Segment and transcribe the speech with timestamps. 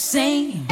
[0.00, 0.69] This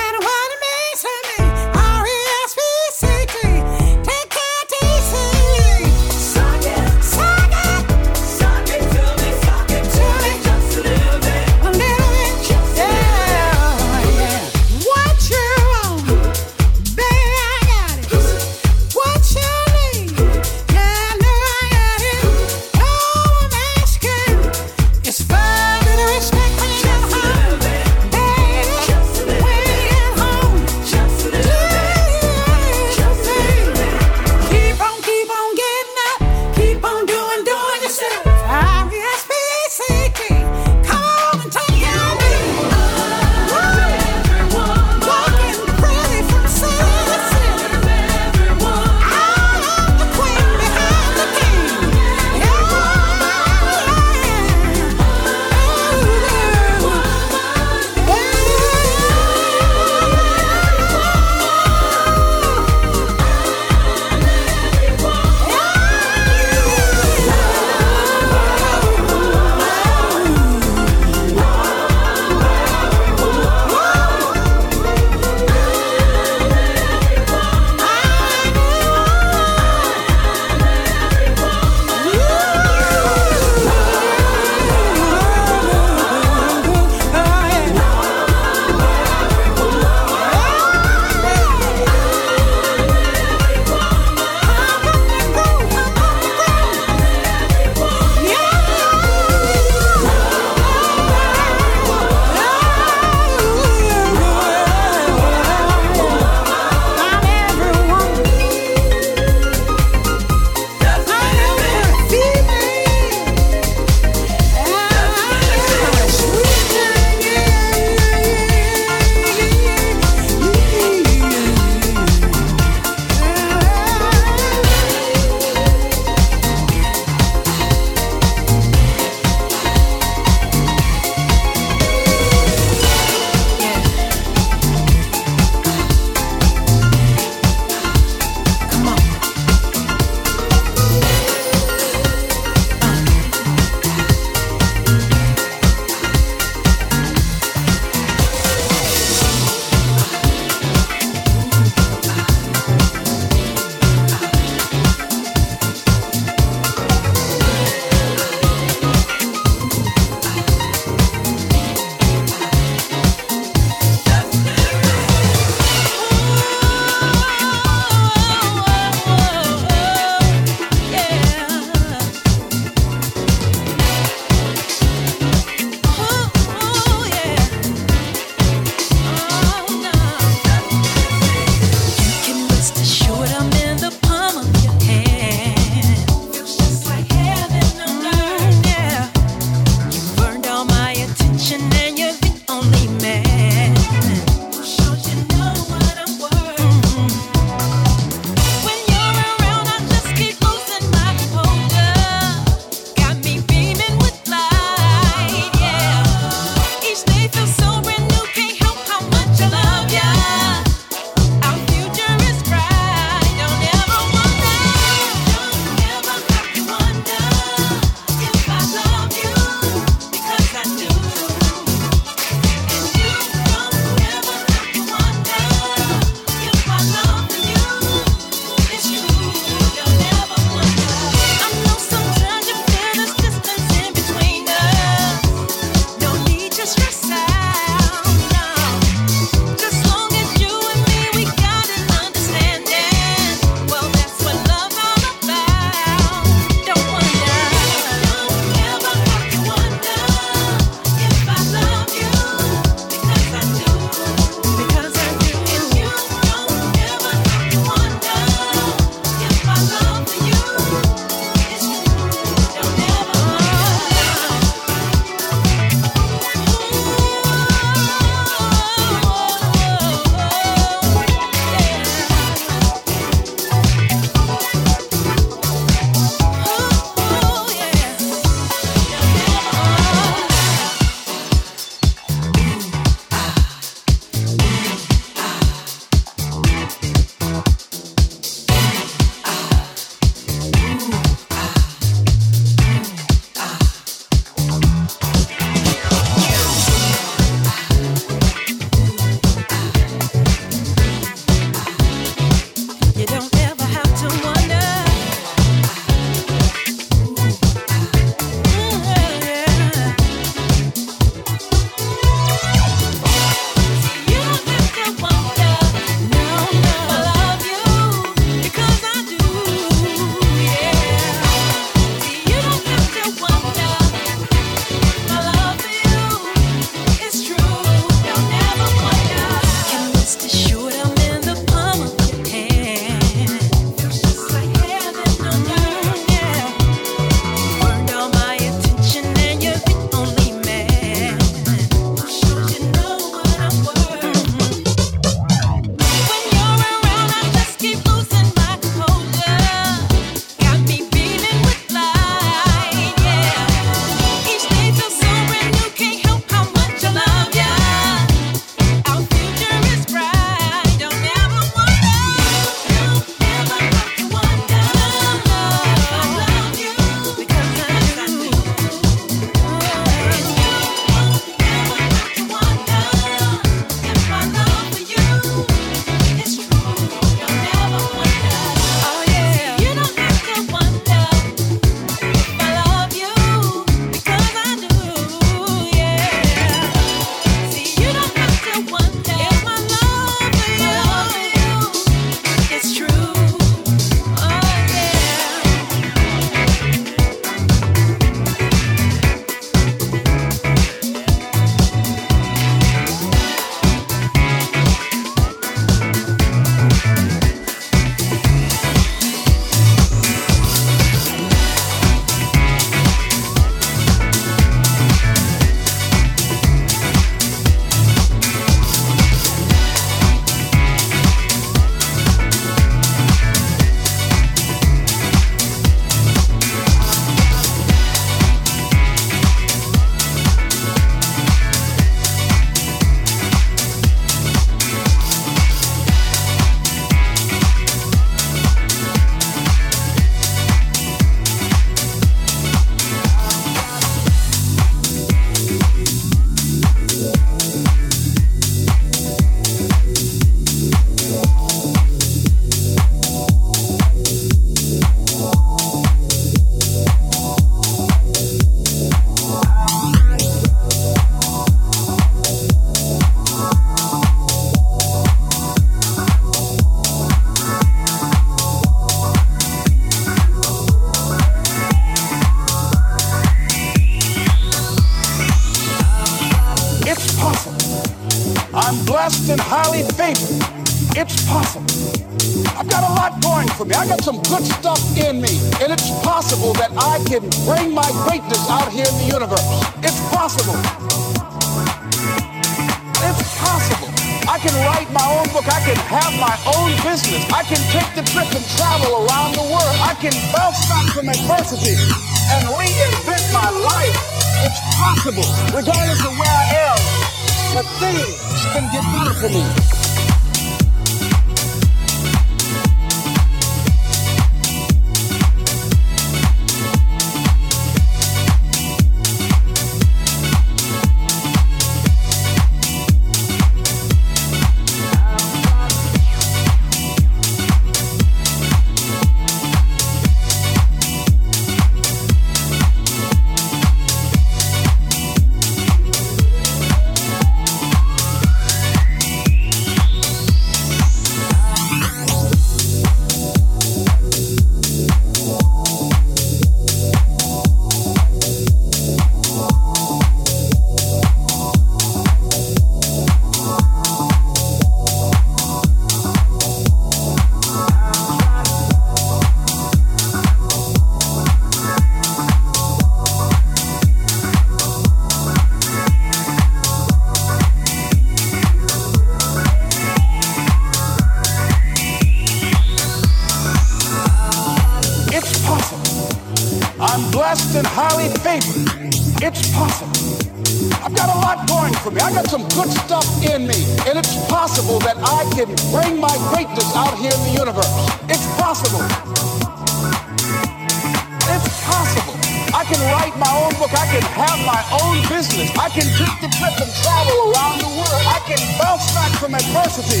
[598.72, 600.00] bounce back from adversity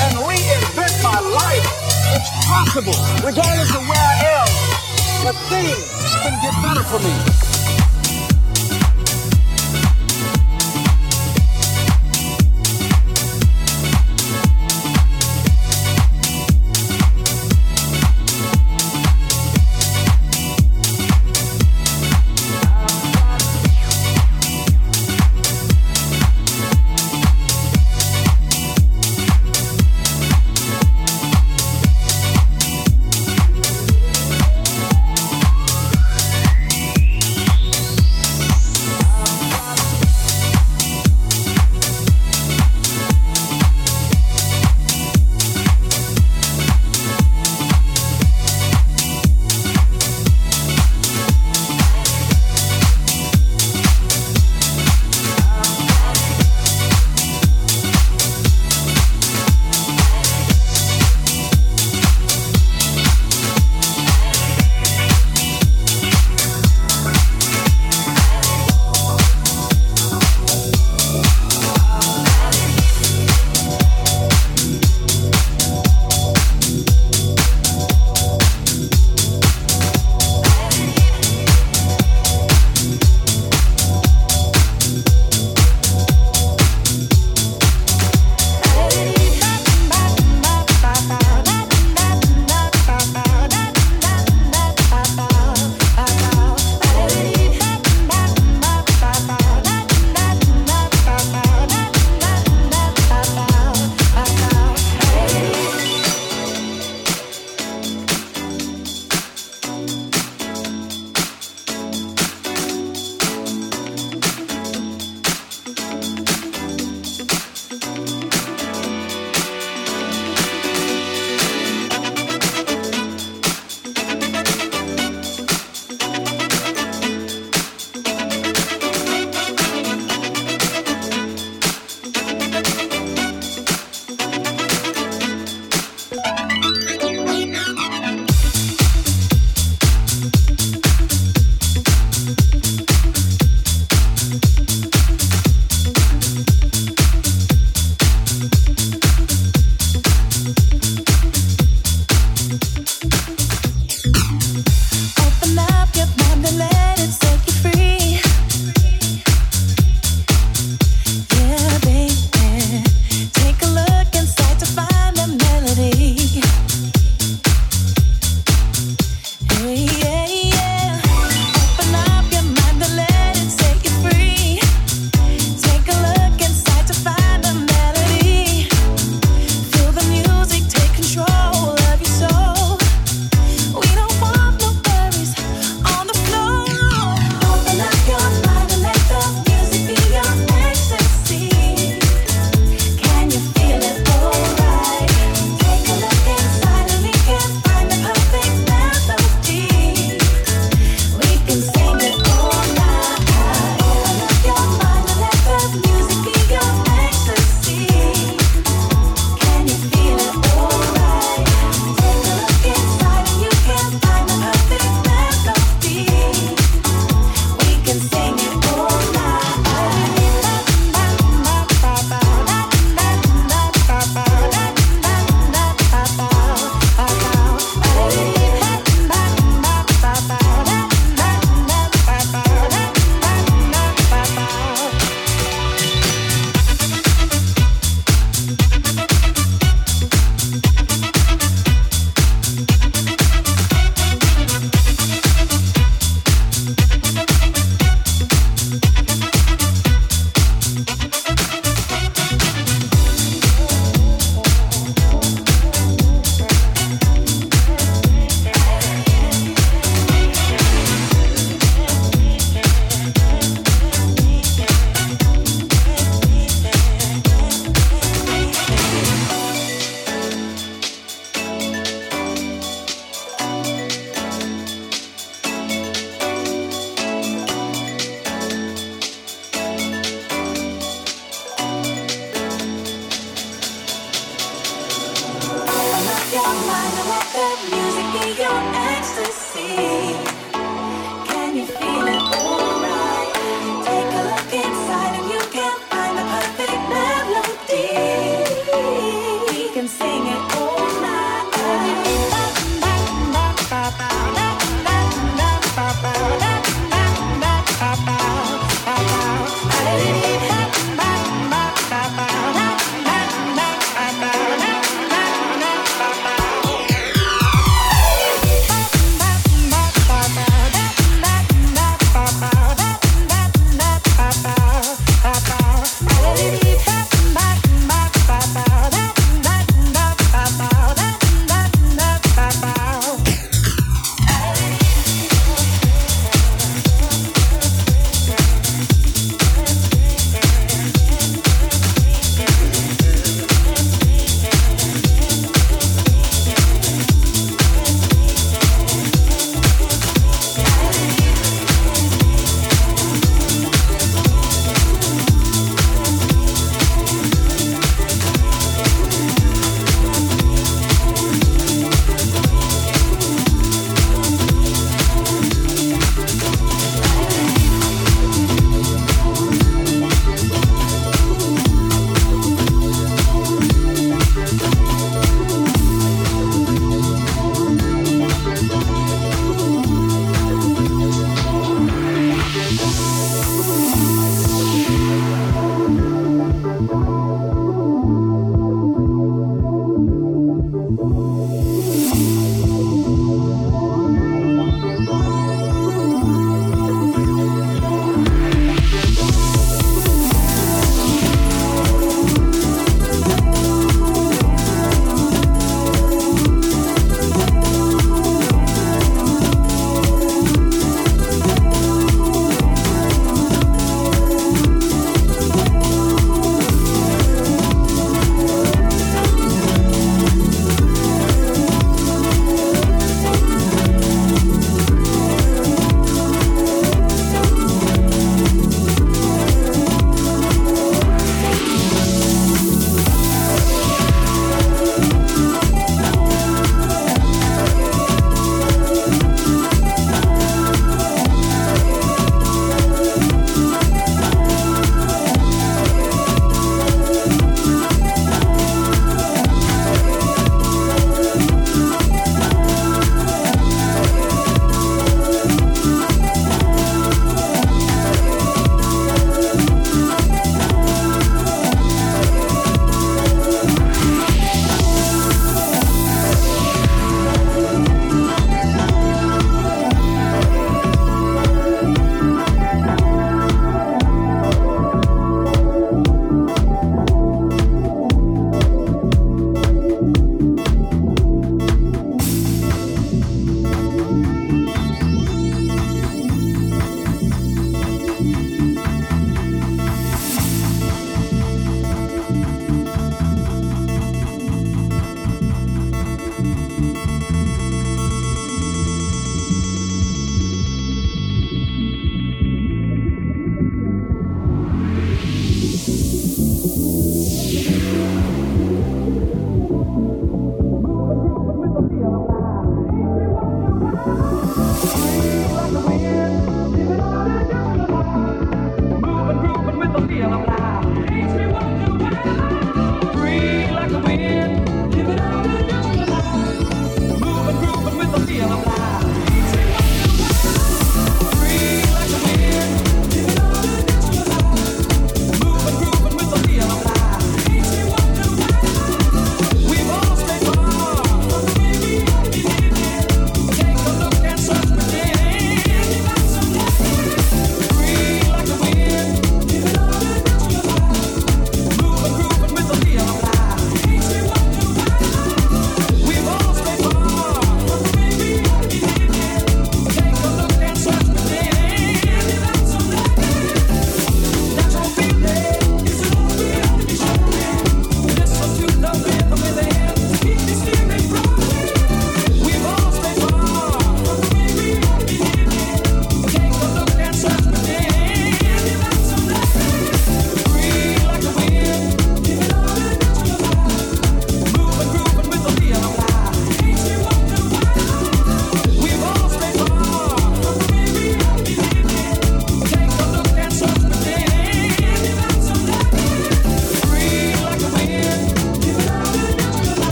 [0.00, 1.66] and reinvent my life.
[2.16, 4.48] It's possible, regardless of where I am.
[5.22, 5.76] But things
[6.22, 7.55] can get better for me.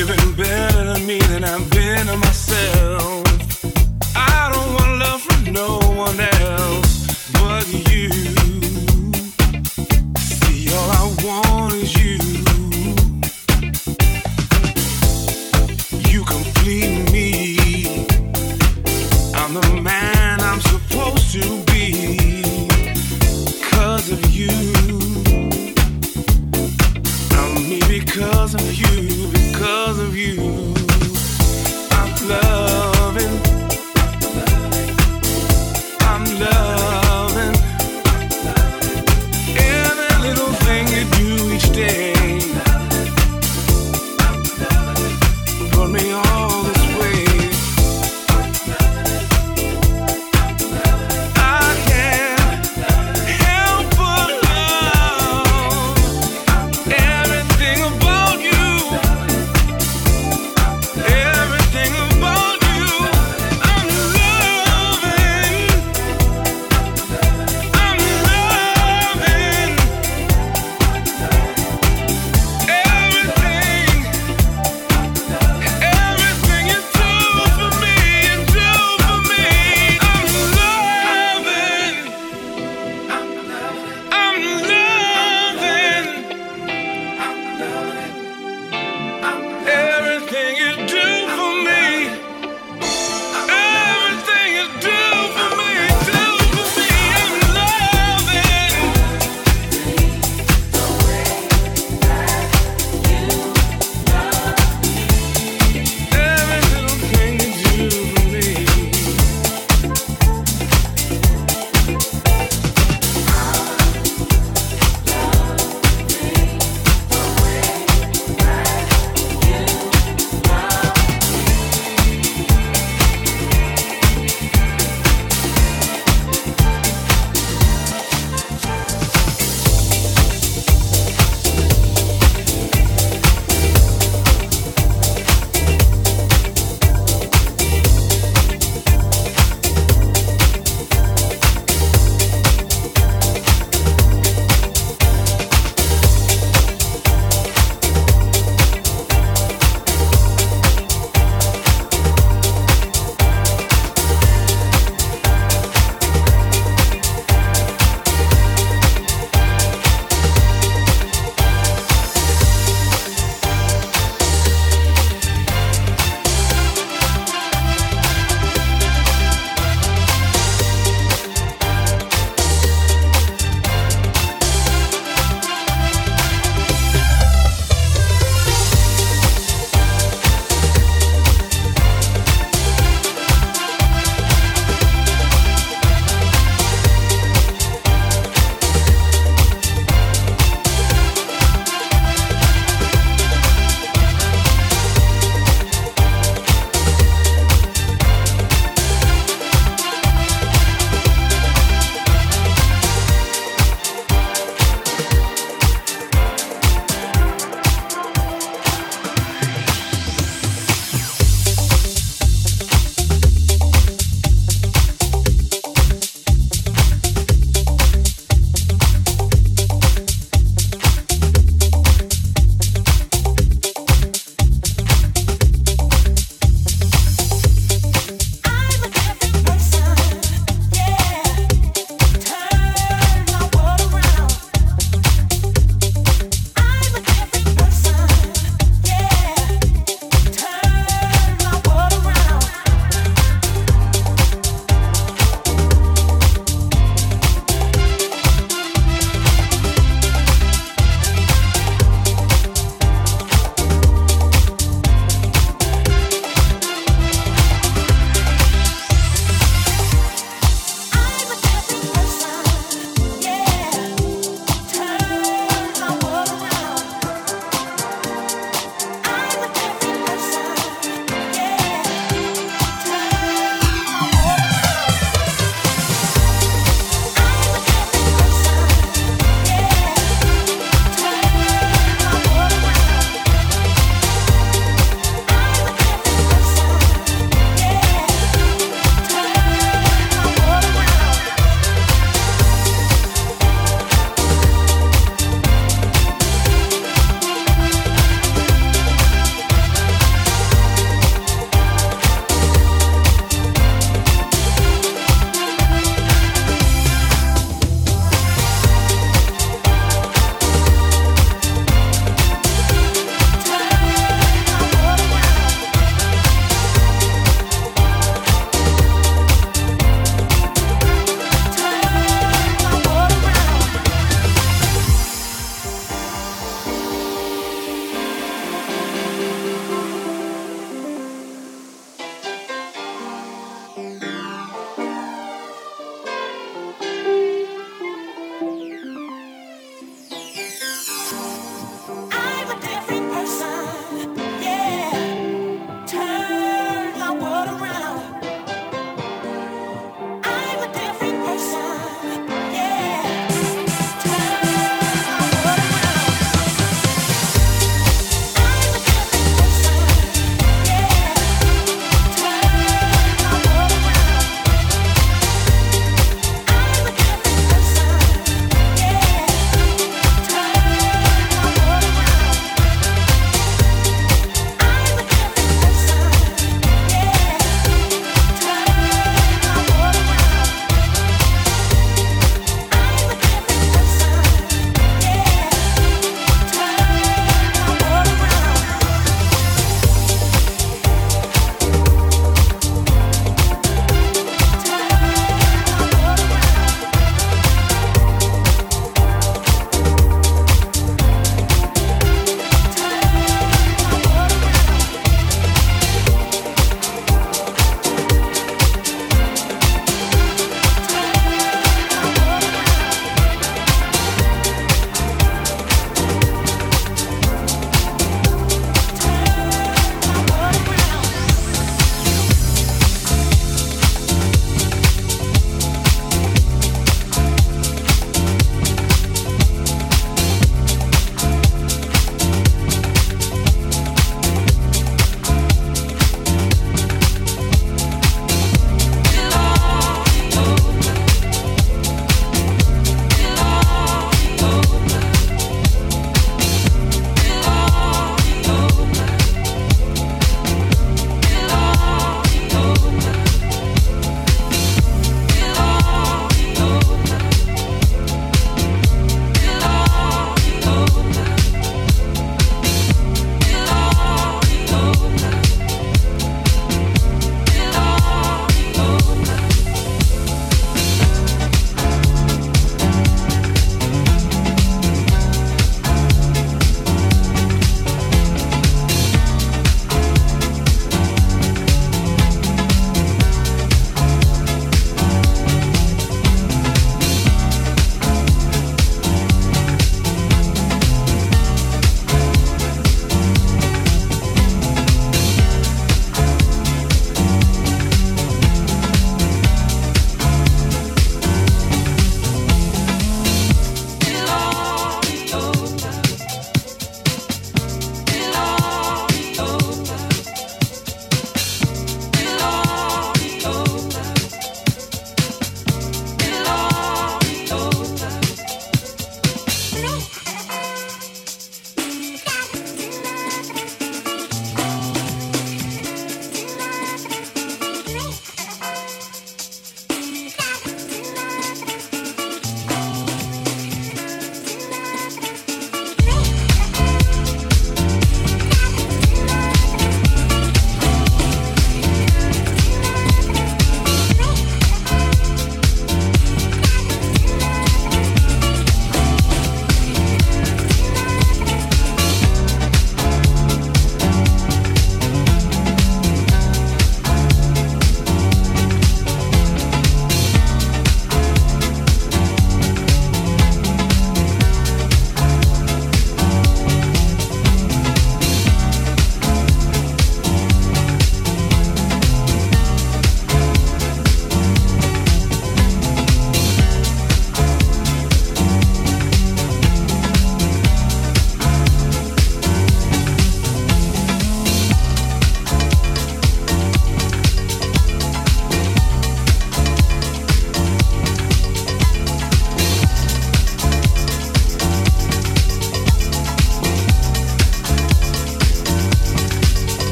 [0.00, 3.22] You've been better to me than I've been to myself.
[4.16, 8.08] I don't want love from no one else but you.
[10.16, 12.16] See, all I want is you.
[16.08, 18.06] You complete me.
[19.34, 22.40] I'm the man I'm supposed to be.
[23.70, 24.48] Cause of you.
[27.32, 29.39] I'm me because of you.
[29.60, 30.72] Because of you.
[31.92, 33.49] I'm loving.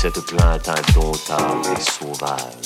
[0.00, 2.59] cette plainte indomptable et sauvage.